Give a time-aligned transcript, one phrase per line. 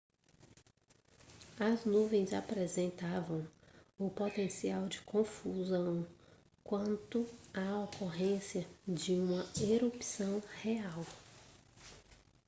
[1.59, 3.45] as nuvens apresentavam
[3.99, 6.07] o potencial de confusão
[6.63, 11.05] quanto à ocorrência de uma erupção real